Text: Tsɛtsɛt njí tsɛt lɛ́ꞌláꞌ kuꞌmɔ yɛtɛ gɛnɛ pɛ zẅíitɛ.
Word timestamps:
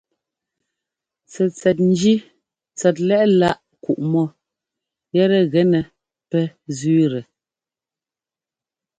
Tsɛtsɛt 1.29 1.77
njí 1.89 2.15
tsɛt 2.77 2.97
lɛ́ꞌláꞌ 3.07 3.59
kuꞌmɔ 3.83 4.23
yɛtɛ 5.15 5.39
gɛnɛ 5.51 5.79
pɛ 6.29 6.39
zẅíitɛ. 6.77 7.21